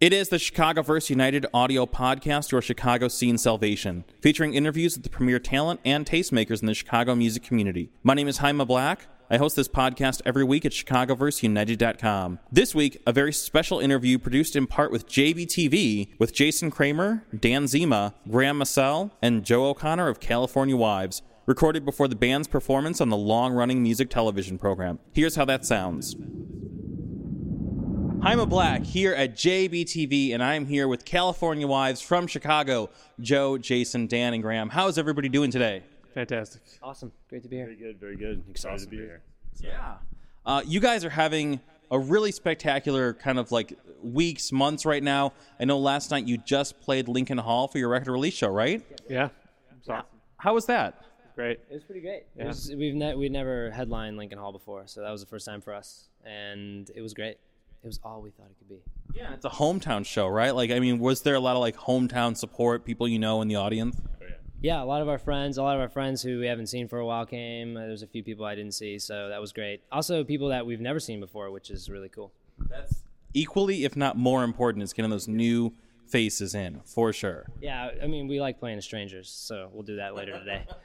[0.00, 5.02] It is the Chicago Verse United audio podcast, your Chicago scene salvation, featuring interviews with
[5.02, 7.90] the premier talent and tastemakers in the Chicago music community.
[8.04, 9.08] My name is Jaime Black.
[9.28, 12.38] I host this podcast every week at chicagoverseunited.com.
[12.52, 17.66] This week, a very special interview produced in part with JBTV with Jayson Kramer, Dan
[17.66, 23.08] Zima, Graham Masell, and Joe O'Connor of California Wives, recorded before the band's performance on
[23.08, 25.00] the long running music television program.
[25.12, 26.14] Here's how that sounds.
[28.20, 34.08] Jaime Black here at JBTV, and I'm here with California Wives from Chicago, Joe, Jayson,
[34.08, 34.68] Dan, and Graham.
[34.68, 35.82] How is everybody doing today?
[36.14, 36.60] Fantastic.
[36.82, 37.12] Awesome.
[37.28, 37.66] Great to be here.
[37.66, 38.42] Very good, very good.
[38.50, 39.22] Excited to be here.
[39.60, 39.96] Yeah.
[40.44, 41.60] Uh, you guys are having
[41.92, 45.32] a really spectacular kind of like weeks, months right now.
[45.60, 48.84] I know last night you just played Lincoln Hall for your record release show, right?
[49.08, 49.28] Yeah.
[49.78, 50.06] It's awesome.
[50.38, 51.04] How was that?
[51.36, 51.60] Great.
[51.70, 52.24] It was pretty great.
[52.36, 52.46] Yeah.
[52.46, 55.60] was, we've ne- we'd never headlined Lincoln Hall before, so that was the first time
[55.60, 57.38] for us, and it was great.
[57.82, 58.82] It was all we thought it could be.
[59.14, 60.54] Yeah, it's a hometown show, right?
[60.54, 63.48] Like, I mean, was there a lot of like hometown support, people you know in
[63.48, 63.96] the audience?
[64.00, 64.34] Oh, yeah.
[64.60, 66.88] Yeah, a lot of our friends, a lot of our friends who we haven't seen
[66.88, 67.76] for a while came.
[67.76, 69.82] Uh, There's a few people I didn't see, so that was great.
[69.92, 72.32] Also, people that we've never seen before, which is really cool.
[72.68, 73.04] That's
[73.34, 75.72] equally, if not more important, is getting those new
[76.06, 77.46] faces in for sure.
[77.60, 80.66] Yeah, I mean, we like playing to strangers, so we'll do that later today.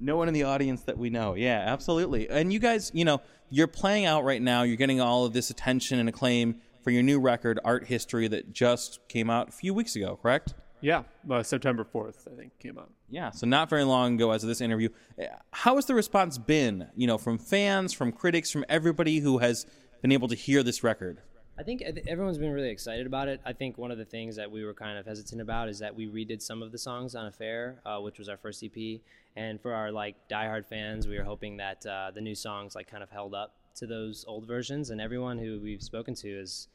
[0.00, 1.34] No one in the audience that we know.
[1.34, 2.28] Yeah, absolutely.
[2.28, 3.20] And you guys, you know,
[3.50, 4.62] you're playing out right now.
[4.62, 8.52] You're getting all of this attention and acclaim for your new record, Art History, that
[8.52, 10.54] just came out a few weeks ago, correct?
[10.80, 11.02] Yeah.
[11.30, 12.90] Uh, September 4th, I think, came out.
[13.10, 14.88] Yeah, so not very long ago as of this interview.
[15.20, 19.38] Uh, How has the response been, you know, from fans, from critics, from everybody who
[19.38, 19.66] has
[20.00, 21.20] been able to hear this record?
[21.60, 23.38] I think everyone's been really excited about it.
[23.44, 25.94] I think one of the things that we were kind of hesitant about is that
[25.94, 29.00] we redid some of the songs on Affair, uh, which was our first EP,
[29.36, 32.90] and for our like diehard fans, we were hoping that uh, the new songs like
[32.90, 34.88] kind of held up to those old versions.
[34.88, 36.68] And everyone who we've spoken to has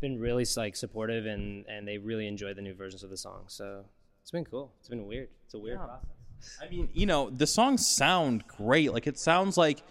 [0.00, 3.52] been really like supportive, and and they really enjoy the new versions of the songs.
[3.52, 3.84] So
[4.22, 4.72] it's been cool.
[4.80, 5.28] It's been weird.
[5.44, 5.84] It's a weird Yeah.
[5.86, 6.58] process.
[6.62, 8.94] I mean, you know, the songs sound great.
[8.94, 9.82] Like, it sounds like,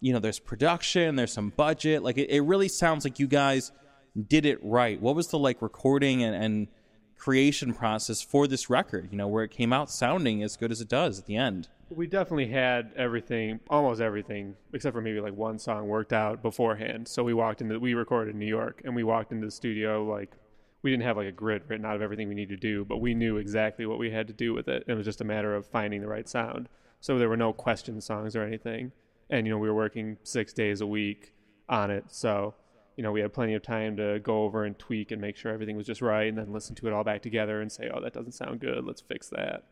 [0.00, 2.02] you know, there's production, there's some budget.
[2.02, 3.72] Like, it, it really sounds like you guys
[4.28, 5.00] did it right.
[5.00, 6.68] What was the, like, recording and, and
[7.16, 10.80] creation process for this record, you know, where it came out sounding as good as
[10.80, 11.68] it does at the end?
[11.90, 17.08] We definitely had everything, almost everything, except for maybe like one song worked out beforehand.
[17.08, 20.04] So we walked into, we recorded in New York, and we walked into the studio
[20.04, 20.32] like,
[20.82, 22.98] we didn't have like a grid written out of everything we need to do, but
[22.98, 24.84] we knew exactly what we had to do with it.
[24.86, 26.68] It was just a matter of finding the right sound.
[27.00, 28.92] So there were no question songs or anything.
[29.30, 31.32] And, you know, we were working six days a week
[31.68, 32.04] on it.
[32.08, 32.54] So,
[32.96, 35.52] you know, we had plenty of time to go over and tweak and make sure
[35.52, 38.00] everything was just right and then listen to it all back together and say, oh,
[38.00, 38.84] that doesn't sound good.
[38.84, 39.64] Let's fix that.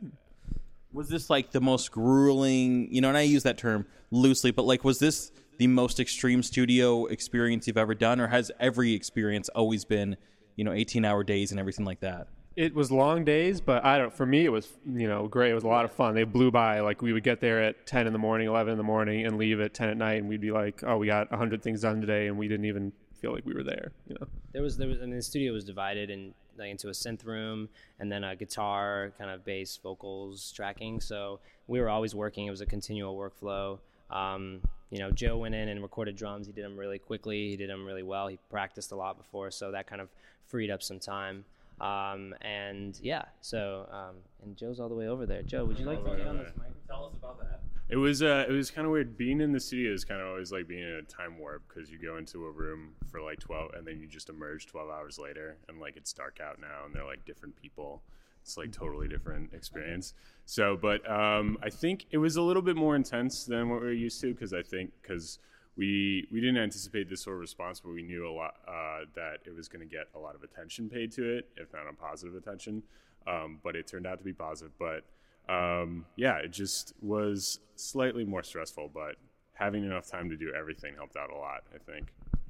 [0.93, 4.65] Was this, like, the most grueling, you know, and I use that term loosely, but,
[4.65, 9.49] like, was this the most extreme studio experience you've ever done, or has every experience
[9.51, 10.17] always been,
[10.57, 12.29] you know, 18 hour days and everything like that?
[12.55, 14.13] It was long days, but I don't.
[14.13, 15.53] For me, it was you know great.
[15.53, 16.15] It was a lot of fun.
[16.15, 16.81] They blew by.
[16.81, 19.39] Like we would get there at ten in the morning, eleven in the morning, and
[19.39, 22.03] leave at ten at night, and we'd be like, "Oh, we got hundred things done
[22.03, 23.93] today," and we didn't even feel like we were there.
[24.09, 24.27] You know.
[24.53, 27.25] there was there was I mean the studio was divided in like into a synth
[27.25, 27.69] room
[27.99, 31.01] and then a guitar kind of bass vocals tracking.
[31.01, 31.39] So
[31.69, 32.47] we were always working.
[32.47, 33.79] It was a continual workflow.
[34.11, 34.61] Um,
[34.91, 36.47] you know joe went in and recorded drums.
[36.47, 37.49] He did them really quickly.
[37.49, 38.27] He did them really well.
[38.27, 40.09] He practiced a lot before so that kind of
[40.45, 41.45] freed up some time.
[41.81, 45.43] Um, and yeah so um, and joe's all the way over there.
[45.43, 46.67] Joe would you like to get on this mic?
[46.89, 47.62] Tell us about that.
[47.89, 49.19] It was uh, it was kind of weird.
[49.19, 51.91] Being in the studio is kind of always like being in a time warp because
[51.91, 55.19] you go into a room for like twelve, and then you just emerge twelve hours
[55.19, 58.03] later, and like it's dark out now, and they're like different people.
[58.43, 60.15] It's like totally different experience.
[60.47, 63.87] So, but um, I think it was a little bit more intense than what we
[63.87, 65.39] were used to because I think because
[65.77, 69.39] we we didn't anticipate this sort of response, but we knew a lot uh, that
[69.45, 71.93] it was going to get a lot of attention paid to it, if not a
[71.93, 72.83] positive attention.
[73.27, 74.73] Um, but it turned out to be positive.
[74.79, 75.05] But
[75.49, 79.17] um, yeah, it just was slightly more stressful, but
[79.55, 81.63] having enough time to do everything helped out a lot.
[81.75, 82.09] I think.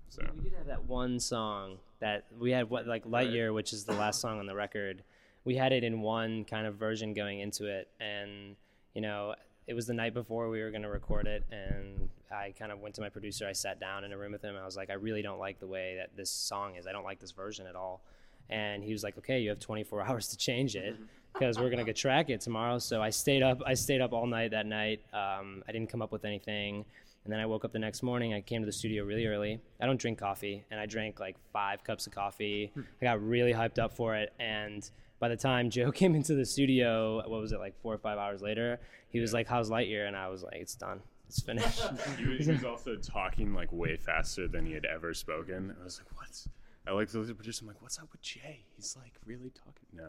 [0.08, 3.84] So We did have that one song that we had what like Lightyear, which is
[3.84, 5.02] the last song on the record.
[5.44, 8.56] We had it in one kind of version going into it, and
[8.94, 9.34] you know,
[9.66, 12.80] it was the night before we were going to record it, and I kind of
[12.80, 13.46] went to my producer.
[13.46, 14.54] I sat down in a room with him.
[14.54, 16.86] I was like, I really don't like the way that this song is.
[16.86, 18.02] I don't like this version at all.
[18.50, 20.96] And he was like, Okay, you have 24 hours to change it
[21.32, 22.78] because we're gonna go track it tomorrow.
[22.78, 23.62] So I stayed up.
[23.66, 25.00] I stayed up all night that night.
[25.12, 26.84] Um, I didn't come up with anything.
[27.24, 28.34] And then I woke up the next morning.
[28.34, 29.60] I came to the studio really early.
[29.80, 32.72] I don't drink coffee, and I drank like five cups of coffee.
[32.76, 34.88] I got really hyped up for it, and
[35.20, 38.18] by the time Joe came into the studio, what was it like four or five
[38.18, 38.80] hours later?
[39.10, 41.00] He was like, "How's Lightyear?" And I was like, "It's done.
[41.28, 41.82] It's finished."
[42.18, 45.76] he was, he was also talking like way faster than he had ever spoken.
[45.80, 46.46] I was like, what?
[46.88, 47.62] I like the producer.
[47.62, 48.64] I'm like, what's up with Jay?
[48.74, 49.86] He's like really talking.
[49.92, 50.08] No.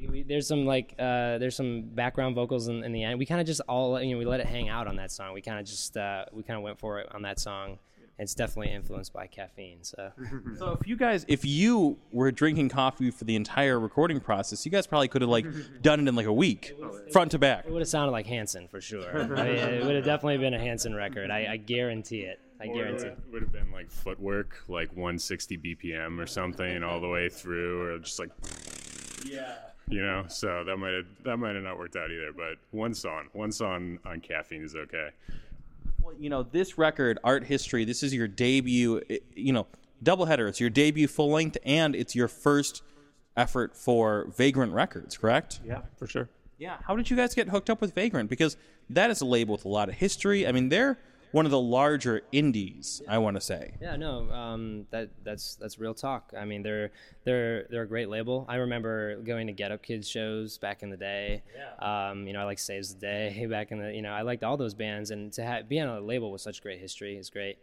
[0.00, 3.18] We, we, there's some like uh, there's some background vocals in, in the end.
[3.18, 5.34] We kind of just all you know we let it hang out on that song.
[5.34, 7.78] We kind of just uh, we kind of went for it on that song.
[8.20, 9.78] It's definitely influenced by caffeine.
[9.82, 10.10] So
[10.58, 14.72] So if you guys, if you were drinking coffee for the entire recording process, you
[14.72, 15.46] guys probably could have like
[15.82, 16.74] done it in like a week,
[17.12, 17.64] front to back.
[17.66, 19.22] it would have sounded like Hanson for sure.
[19.38, 21.30] I mean, it would have definitely been a Hanson record.
[21.30, 22.40] I, I guarantee it.
[22.60, 23.06] I Or guarantee.
[23.06, 27.82] it would have been like footwork, like 160 BPM or something, all the way through,
[27.82, 28.30] or just like,
[29.24, 29.54] Yeah.
[29.88, 30.24] you know.
[30.28, 32.32] So that might have that might have not worked out either.
[32.32, 35.10] But one song, one song on caffeine is okay.
[36.02, 39.02] Well, you know, this record, Art History, this is your debut,
[39.34, 39.66] you know,
[40.02, 40.48] doubleheader.
[40.48, 42.82] It's your debut full length, and it's your first
[43.36, 45.60] effort for Vagrant Records, correct?
[45.66, 46.28] Yeah, for sure.
[46.58, 46.76] Yeah.
[46.84, 48.28] How did you guys get hooked up with Vagrant?
[48.30, 48.56] Because
[48.90, 50.46] that is a label with a lot of history.
[50.46, 50.98] I mean, they're
[51.32, 53.74] one of the larger indies, I want to say.
[53.80, 56.32] Yeah, no, um, that that's that's real talk.
[56.38, 56.90] I mean, they're
[57.24, 58.46] they're they're a great label.
[58.48, 61.42] I remember going to Get Up Kids shows back in the day.
[61.56, 62.10] Yeah.
[62.10, 63.92] Um, you know, I like Saves the Day back in the.
[63.92, 66.40] You know, I liked all those bands, and to ha- be on a label with
[66.40, 67.58] such great history is great.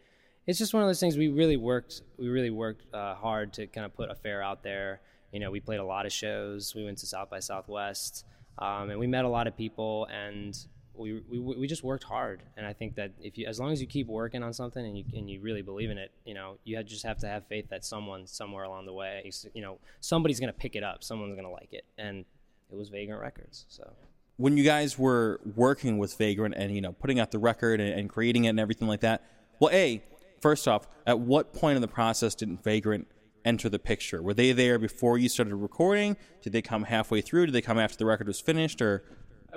[0.48, 1.18] It's just one of those things.
[1.18, 2.02] We really worked.
[2.18, 5.02] We really worked uh, hard to kind of put Affair out there.
[5.32, 6.76] You know, we played a lot of shows.
[6.76, 8.26] We went to South by Southwest,
[8.60, 10.56] um, and we met a lot of people and
[10.98, 13.82] we, we we just worked hard, and I think that if you, as long as
[13.82, 16.58] you keep working on something and you and you really believe in it, you know,
[16.64, 20.40] you just have to have faith that someone somewhere along the way, you know, somebody's
[20.40, 22.26] gonna pick it up, someone's gonna like it, and
[22.72, 23.66] it was Vagrant Records.
[23.68, 23.92] So
[24.38, 28.00] when you guys were working with Vagrant and you know putting out the record and,
[28.00, 29.24] and creating it and everything like that,
[29.60, 30.04] well, a
[30.42, 33.08] first off, at what point in the process didn't Vagrant
[33.46, 34.22] enter the picture?
[34.22, 36.18] Were they there before you started recording?
[36.42, 37.46] Did they come halfway through?
[37.46, 38.82] Did they come after the record was finished?
[38.82, 39.04] Or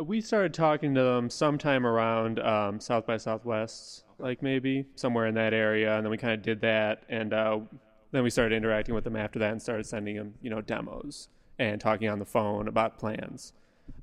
[0.05, 5.35] We started talking to them sometime around um, South by Southwest, like maybe somewhere in
[5.35, 7.59] that area, and then we kind of did that, and uh,
[8.13, 11.29] then we started interacting with them after that and started sending them, you know, demos
[11.59, 13.53] and talking on the phone about plans.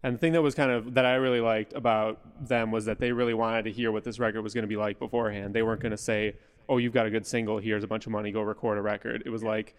[0.04, 3.00] And the thing that was kind of that I really liked about them was that
[3.00, 5.54] they really wanted to hear what this record was going to be like beforehand.
[5.54, 6.36] They weren't going to say,
[6.68, 7.58] "Oh, you've got a good single.
[7.58, 8.32] Here's a bunch of money.
[8.32, 9.76] Go record a record." It was like,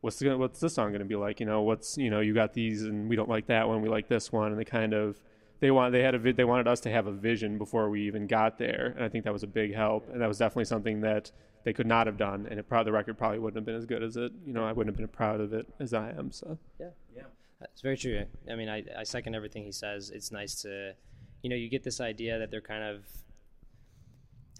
[0.00, 1.40] "What's the, what's this song going to be like?
[1.40, 3.82] You know, what's you know, you got these, and we don't like that one.
[3.82, 5.20] We like this one." And they kind of
[5.60, 8.06] they want they had a vi- they wanted us to have a vision before we
[8.06, 10.08] even got there, and I think that was a big help.
[10.10, 11.30] And that was definitely something that
[11.64, 13.84] they could not have done, and it probably the record probably wouldn't have been as
[13.84, 14.32] good as it.
[14.46, 16.32] You know, I wouldn't have been proud of it as I am.
[16.32, 16.58] So.
[16.78, 17.22] yeah, yeah,
[17.60, 18.24] it's very true.
[18.50, 20.10] I mean, I I second everything he says.
[20.10, 20.94] It's nice to,
[21.42, 23.04] you know, you get this idea that they're kind of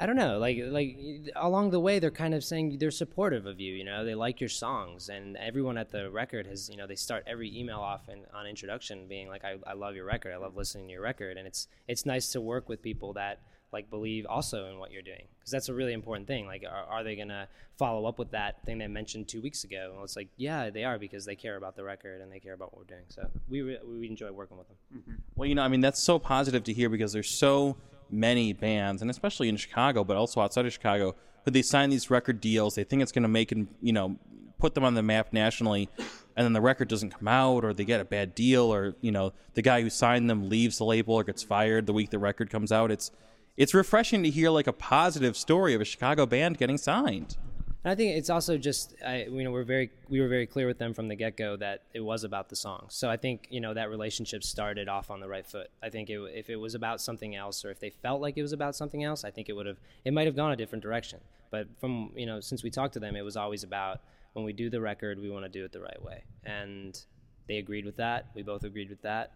[0.00, 0.96] I don't know, like like
[1.36, 4.40] along the way they're kind of saying they're supportive of you, you know, they like
[4.40, 8.08] your songs and everyone at the record has, you know, they start every email off
[8.08, 11.02] and on introduction being like I, I love your record, I love listening to your
[11.02, 13.42] record and it's it's nice to work with people that
[13.74, 16.84] like believe also in what you're doing because that's a really important thing like are,
[16.84, 17.46] are they to
[17.78, 19.92] follow up with that thing they mentioned two weeks ago?
[19.94, 22.54] Well it's like yeah they are because they care about the record and they care
[22.54, 24.76] about what we're doing so we, re- we enjoy working with them.
[24.96, 25.14] Mm-hmm.
[25.36, 27.76] Well, you know, I mean, that's so positive to hear because there's so
[28.12, 31.14] many bands, and especially in Chicago, but also outside of Chicago,
[31.44, 32.74] who they sign these record deals.
[32.74, 34.16] They think it's going to make and you know
[34.58, 35.88] put them on the map nationally,
[36.36, 39.10] and then the record doesn't come out, or they get a bad deal, or you
[39.10, 42.18] know the guy who signed them leaves the label or gets fired the week the
[42.18, 42.90] record comes out.
[42.90, 43.10] It's
[43.56, 47.36] it's refreshing to hear like a positive story of a Chicago band getting signed.
[47.82, 50.66] And I think it's also just, I, you know, we're very, we were very clear
[50.66, 52.86] with them from the get go that it was about the song.
[52.88, 55.70] So I think, you know, that relationship started off on the right foot.
[55.82, 58.42] I think it, if it was about something else, or if they felt like it
[58.42, 60.82] was about something else, I think it would have, it might have gone a different
[60.82, 61.20] direction.
[61.50, 64.00] But from, you know, since we talked to them, it was always about
[64.34, 66.22] when we do the record, we want to do it the right way.
[66.44, 67.02] And
[67.48, 68.26] they agreed with that.
[68.34, 69.32] We both agreed with that.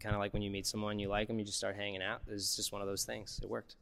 [0.00, 2.20] Kind of like when you meet someone you like them, you just start hanging out.
[2.28, 3.40] It's just one of those things.
[3.42, 3.76] It worked.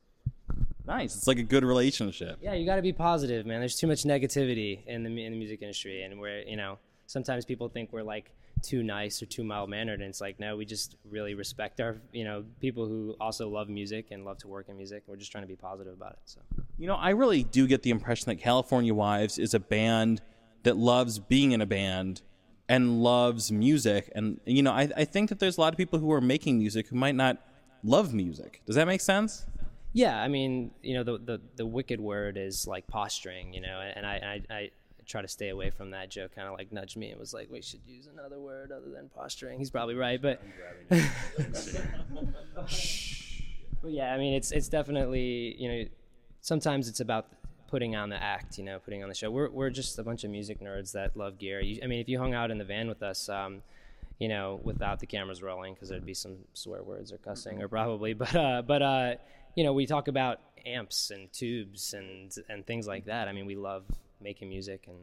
[0.87, 1.17] Nice.
[1.17, 2.39] It's like a good relationship.
[2.43, 3.61] Yeah, you got to be positive, man.
[3.61, 7.45] There's too much negativity in the in the music industry, and we're you know sometimes
[7.45, 8.31] people think we're like
[8.63, 11.97] too nice or too mild mannered, and it's like no, we just really respect our
[12.13, 15.05] you know people who also love music and love to work in music.
[15.07, 16.19] We're just trying to be positive about it.
[16.25, 16.41] So
[16.79, 20.21] You know, I really do get the impression that California Wives is a band
[20.65, 22.23] that loves being in a band
[22.69, 24.11] and loves music.
[24.15, 26.59] And, you know, I, I think that there's a lot of people who are making
[26.59, 27.39] music who might not
[27.83, 28.63] love music.
[28.67, 29.47] Does that make sense?
[29.95, 33.81] Yeah, I mean you know the the, the wicked word is like posturing, you know,
[33.81, 34.71] and I I, I
[35.07, 36.11] try to stay away from that.
[36.11, 38.91] Joe kind of like nudged me and was like, we should use another word other
[38.91, 39.59] than posturing.
[39.59, 40.43] He's probably right, but.
[43.85, 45.85] But yeah, I mean, it's it's definitely you know,
[46.41, 47.27] sometimes it's about
[47.69, 49.31] putting on the act, you know, putting on the show.
[49.31, 51.61] We're we're just a bunch of music nerds that love gear.
[51.61, 53.61] You, I mean, if you hung out in the van with us, um,
[54.19, 57.69] you know, without the cameras rolling, because there'd be some swear words or cussing or
[57.69, 59.15] probably, but uh, but uh,
[59.55, 63.29] you know, we talk about amps and tubes and and things like that.
[63.29, 63.85] I mean, we love
[64.21, 64.97] making music and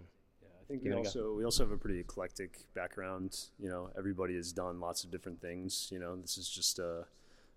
[0.72, 1.08] think give we it a go.
[1.08, 3.38] also we also have a pretty eclectic background.
[3.60, 5.89] You know, everybody has done lots of different things.
[5.91, 7.05] You know, this is just a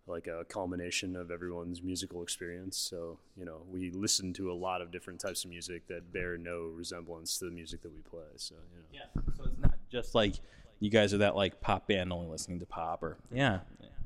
[0.06, 2.76] like a culmination of everyone's musical experience.
[2.76, 6.36] So you know, we listen to a lot of different types of music that bear
[6.36, 8.28] no resemblance to the music that we play.
[8.36, 8.84] So you know.
[8.92, 9.22] Yeah.
[9.36, 10.34] So it's not just like
[10.80, 13.60] you guys are that like pop band only listening to pop or yeah.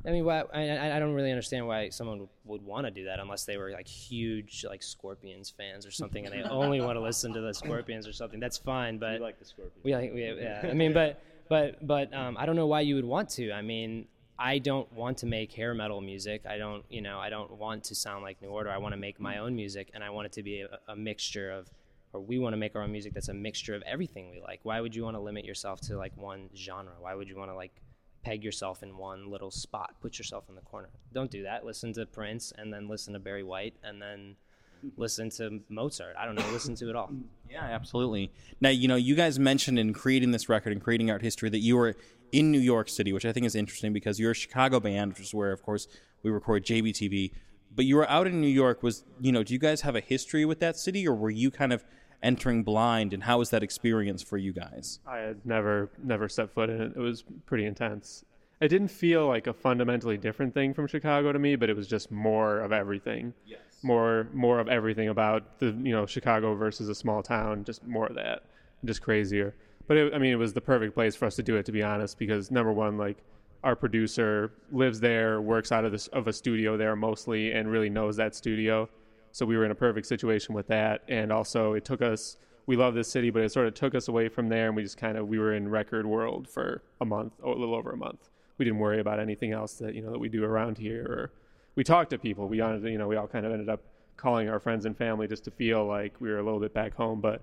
[0.09, 3.05] I mean, why, I, I don't really understand why someone would, would want to do
[3.05, 6.97] that unless they were like huge like Scorpions fans or something, and they only want
[6.97, 8.41] to listen to the Scorpions or something.
[8.41, 9.85] That's fine, but we like the Scorpions.
[9.85, 10.63] we like we, yeah.
[10.65, 13.53] I mean, but but but um, I don't know why you would want to.
[13.53, 14.07] I mean,
[14.39, 16.47] I don't want to make hair metal music.
[16.49, 18.71] I don't you know I don't want to sound like New Order.
[18.71, 20.97] I want to make my own music, and I want it to be a, a
[20.97, 21.69] mixture of.
[22.15, 24.61] Or we want to make our own music that's a mixture of everything we like.
[24.63, 26.95] Why would you want to limit yourself to like one genre?
[26.99, 27.83] Why would you want to like
[28.23, 30.89] peg yourself in one little spot, put yourself in the corner.
[31.13, 31.65] Don't do that.
[31.65, 34.37] Listen to Prince and then listen to Barry White and then
[34.97, 36.17] listen to Mozart.
[36.19, 37.11] I don't know, listen to it all.
[37.51, 38.31] Yeah, absolutely.
[38.61, 41.61] Now, you know, you guys mentioned in creating this record and creating art history that
[41.61, 41.97] you were
[42.31, 45.23] in New York City, which I think is interesting because you're a Chicago band, which
[45.23, 45.89] is where, of course,
[46.23, 47.33] we record JBTV.
[47.75, 48.83] But you were out in New York.
[48.83, 49.43] Was you know?
[49.43, 51.85] Do you guys have a history with that city, or were you kind of
[52.23, 53.13] entering blind?
[53.13, 55.01] And how was that experience for you guys?
[55.07, 56.93] I had never never set foot in it.
[56.97, 58.25] It was pretty intense.
[58.61, 61.87] It didn't feel like a fundamentally different thing from Chicago to me, but it was
[61.87, 63.33] just more of everything.
[63.47, 63.61] Yes.
[63.83, 67.65] More more of everything about the you know Chicago versus a small town.
[67.65, 68.43] Just more of that.
[68.85, 69.55] Just crazier.
[69.87, 71.73] But it, I mean, it was the perfect place for us to do it, to
[71.73, 73.17] be honest, because number one, like
[73.65, 77.91] our producer lives there, works out of this of a studio there mostly, and really
[77.91, 78.89] knows that studio.
[79.33, 82.37] So we were in a perfect situation with that, and also it took us.
[82.67, 84.83] We love this city, but it sort of took us away from there, and we
[84.83, 87.91] just kind of we were in record world for a month, or a little over
[87.91, 88.29] a month.
[88.59, 91.33] We didn't worry about anything else that you know that we do around here, or
[91.77, 92.49] we talked to people.
[92.49, 93.81] We you know, we all kind of ended up
[94.17, 96.95] calling our friends and family just to feel like we were a little bit back
[96.95, 97.43] home, but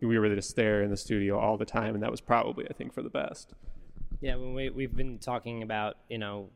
[0.00, 2.72] we were just there in the studio all the time, and that was probably, I
[2.72, 3.52] think, for the best.
[4.20, 6.48] Yeah, when we we've been talking about you know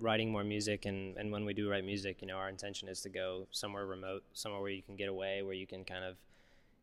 [0.00, 3.00] writing more music, and and when we do write music, you know, our intention is
[3.02, 6.16] to go somewhere remote, somewhere where you can get away, where you can kind of.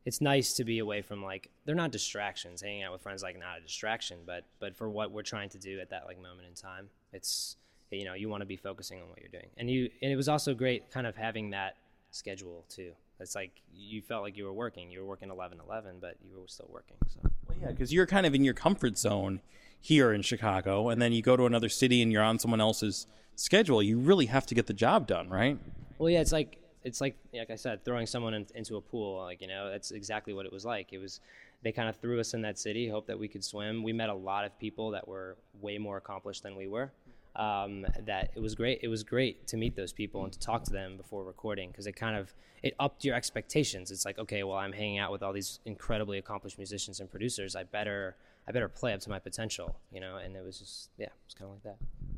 [0.06, 2.62] It's nice to be away from like they're not distractions.
[2.62, 5.60] Hanging out with friends like not a distraction, but but for what we're trying to
[5.60, 7.58] do at that like moment in time, it's
[7.92, 10.16] you know you want to be focusing on what you're doing, and you and it
[10.16, 11.76] was also great kind of having that
[12.12, 12.94] schedule too.
[13.20, 14.90] It's like you felt like you were working.
[14.90, 16.96] You were working 11 11, but you were still working.
[17.10, 19.42] So Well, yeah, because you're kind of in your comfort zone
[19.80, 23.08] here in Chicago, and then you go to another city and you're on someone else's
[23.36, 23.82] schedule.
[23.82, 25.58] You really have to get the job done, right?
[25.98, 29.22] Well, yeah, it's like it's like like I said, throwing someone in, into a pool.
[29.22, 30.94] Like you know, that's exactly what it was like.
[30.94, 31.20] It was
[31.62, 33.84] they kind of threw us in that city, hoped that we could swim.
[33.84, 36.92] We met a lot of people that were way more accomplished than we were.
[37.36, 38.80] Um, that it was great.
[38.82, 41.86] It was great to meet those people and to talk to them before recording because
[41.88, 42.34] it kind of
[42.64, 43.92] it upped your expectations.
[43.92, 47.56] It's like okay, well, I'm hanging out with all these incredibly accomplished musicians and producers.
[47.56, 48.16] I better
[48.50, 50.18] I better play up to my potential, you know.
[50.18, 51.78] And it was just yeah, it's kind of like that.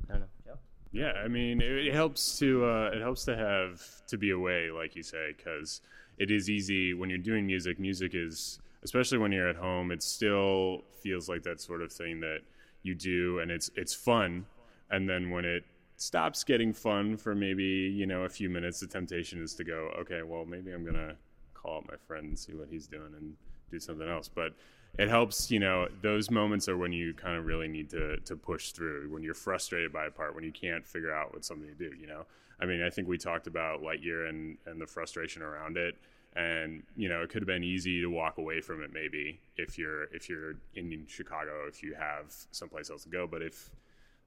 [0.09, 0.27] I don't know.
[0.45, 0.59] Joe?
[0.93, 4.71] Yeah, I mean, it, it helps to uh, it helps to have to be away,
[4.71, 5.81] like you say, because
[6.17, 7.79] it is easy when you're doing music.
[7.79, 12.21] Music is, especially when you're at home, it still feels like that sort of thing
[12.21, 12.39] that
[12.83, 14.45] you do, and it's it's fun.
[14.89, 15.65] And then when it
[15.97, 19.91] stops getting fun for maybe you know a few minutes, the temptation is to go,
[19.99, 21.15] okay, well maybe I'm gonna
[21.53, 23.35] call up my friend and see what he's doing and
[23.71, 24.27] do something else.
[24.27, 24.53] But
[24.99, 28.35] it helps, you know, those moments are when you kind of really need to to
[28.35, 31.67] push through, when you're frustrated by a part, when you can't figure out what something
[31.67, 32.25] to do, you know.
[32.59, 35.95] I mean, I think we talked about Lightyear and and the frustration around it.
[36.33, 39.77] And you know, it could have been easy to walk away from it, maybe if
[39.77, 43.27] you're if you're in Chicago, if you have someplace else to go.
[43.27, 43.69] But if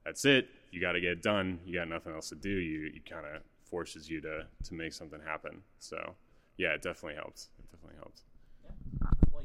[0.04, 1.60] that's it, you got to get it done.
[1.64, 2.50] You got nothing else to do.
[2.50, 5.62] You it kind of forces you to to make something happen.
[5.78, 6.14] So
[6.58, 7.48] yeah, it definitely helps.
[7.58, 8.22] It definitely helps.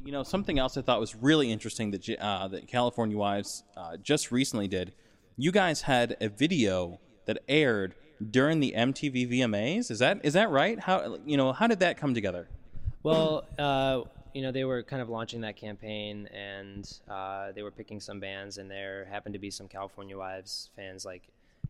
[0.03, 3.97] You know, something else I thought was really interesting that uh, that California Wives uh,
[3.97, 4.93] just recently did.
[5.37, 7.95] You guys had a video that aired
[8.31, 9.91] during the MTV VMAs.
[9.91, 10.79] Is that is that right?
[10.79, 12.47] How you know how did that come together?
[13.03, 14.01] Well, uh,
[14.33, 18.19] you know, they were kind of launching that campaign, and uh, they were picking some
[18.19, 21.23] bands, and there happened to be some California Wives fans, like,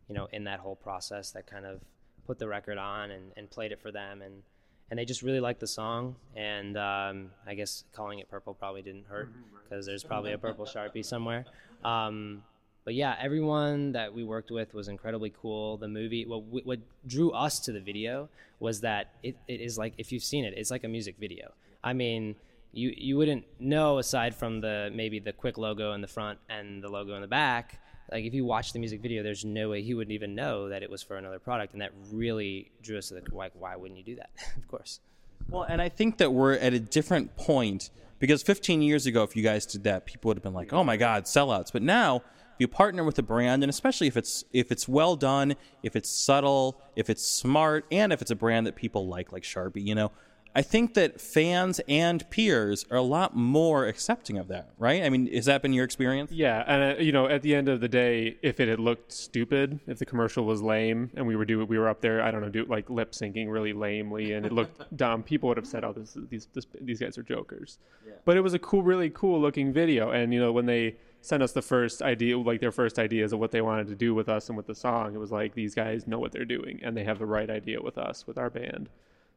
[0.08, 1.80] you know, in that whole process that kind of
[2.26, 4.42] put the record on and, and played it for them, and
[4.90, 8.82] and they just really liked the song, and um, I guess calling it purple probably
[8.82, 9.30] didn't hurt
[9.62, 11.44] because there's probably a purple sharpie somewhere.
[11.84, 12.42] Um,
[12.84, 15.76] but yeah, everyone that we worked with was incredibly cool.
[15.76, 18.28] The movie, what what drew us to the video
[18.58, 21.52] was that it, it is like if you've seen it, it's like a music video.
[21.84, 22.34] I mean,
[22.72, 26.82] you you wouldn't know aside from the maybe the quick logo in the front and
[26.82, 27.80] the logo in the back.
[28.10, 30.82] Like if you watch the music video, there's no way he wouldn't even know that
[30.82, 33.98] it was for another product, and that really drew us to the like, why wouldn't
[33.98, 34.30] you do that?
[34.56, 35.00] of course.
[35.48, 39.34] Well, and I think that we're at a different point because 15 years ago, if
[39.34, 42.16] you guys did that, people would have been like, "Oh my God, sellouts!" But now,
[42.16, 45.96] if you partner with a brand, and especially if it's if it's well done, if
[45.96, 49.84] it's subtle, if it's smart, and if it's a brand that people like, like Sharpie,
[49.84, 50.12] you know,
[50.54, 55.02] I think that fans and peers are a lot more accepting of that, right?
[55.02, 56.32] I mean, has that been your experience?
[56.32, 59.12] Yeah, and uh, you know, at the end of the day, if it had looked
[59.12, 62.30] stupid, if the commercial was lame, and we were do we were up there, I
[62.30, 65.66] don't know, do like lip syncing really lamely, and it looked dumb, people would have
[65.66, 67.78] said, "Oh, this, these this, these guys are jokers."
[68.24, 71.42] But it was a cool, really cool looking video, and you know, when they sent
[71.42, 74.28] us the first idea, like their first ideas of what they wanted to do with
[74.28, 76.96] us and with the song, it was like these guys know what they're doing, and
[76.96, 78.88] they have the right idea with us, with our band.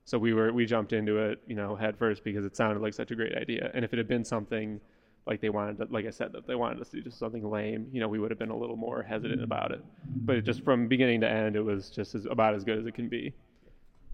[0.06, 2.94] So we were we jumped into it, you know, head first because it sounded like
[2.94, 3.72] such a great idea.
[3.74, 4.82] And if it had been something
[5.26, 7.50] like they wanted, to, like I said, that they wanted us to do just something
[7.50, 9.84] lame, you know, we would have been a little more hesitant about it.
[10.06, 12.86] But it just from beginning to end, it was just as, about as good as
[12.86, 13.34] it can be.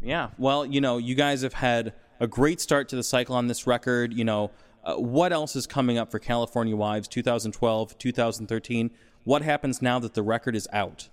[0.01, 0.29] Yeah.
[0.37, 3.65] Well, you know, you guys have had a great start to the cycle on this
[3.65, 4.13] record.
[4.13, 4.51] You know,
[4.83, 8.91] uh, what else is coming up for California Wives 2012, 2013?
[9.23, 11.09] What happens now that the record is out?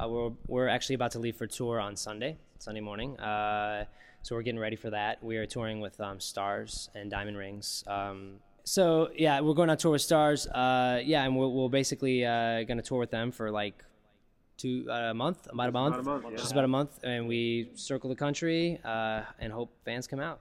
[0.00, 3.18] Uh, we're we're actually about to leave for tour on Sunday, Sunday morning.
[3.18, 3.84] Uh,
[4.24, 5.22] so we're getting ready for that.
[5.22, 7.84] We are touring with um, Stars and Diamond Rings.
[7.86, 10.46] Um, so yeah, we're going on tour with Stars.
[10.46, 13.84] Uh, yeah, and we're, we're basically uh, going to tour with them for like
[14.56, 16.36] two uh, a month, about a month, a month, yeah.
[16.36, 20.40] just about a month, and we circle the country uh, and hope fans come out.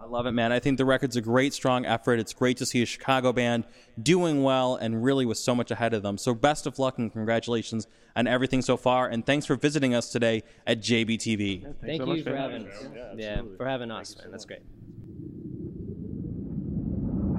[0.00, 0.50] I love it, man.
[0.50, 2.18] I think the record's a great, strong effort.
[2.18, 3.64] It's great to see a Chicago band
[4.02, 6.18] doing well and really with so much ahead of them.
[6.18, 7.86] So, best of luck and congratulations
[8.16, 9.08] on everything so far.
[9.08, 11.74] And thanks for visiting us today at JBTV.
[11.80, 13.12] Thank so you much for for having having us.
[13.12, 13.16] us.
[13.16, 14.32] Yeah, for having us, man.
[14.32, 14.62] That's great.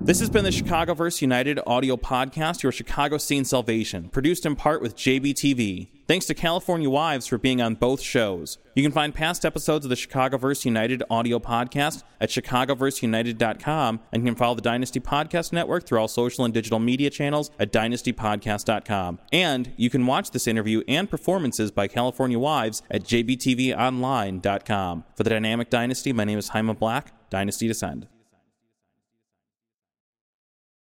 [0.05, 4.81] This has been the Chicagoverse United audio podcast, your Chicago scene salvation, produced in part
[4.81, 5.92] with JBTV.
[6.05, 8.57] Thanks to California Wives for being on both shows.
[8.75, 14.27] You can find past episodes of the Chicagoverse United audio podcast at chicagoverseunited.com and you
[14.27, 19.19] can follow the Dynasty Podcast Network through all social and digital media channels at dynastypodcast.com.
[19.31, 25.03] And you can watch this interview and performances by California Wives at jbtvonline.com.
[25.15, 27.13] For the Dynamic Dynasty, my name is Jaime Black.
[27.29, 28.12] Dynasty Descend.